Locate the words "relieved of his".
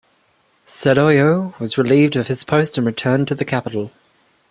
1.77-2.43